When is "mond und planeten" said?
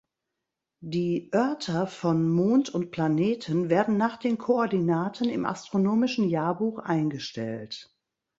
2.27-3.69